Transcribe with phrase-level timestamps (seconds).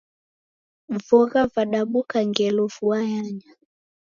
[1.05, 3.51] Vogha vadabuka ngelo vua yanya.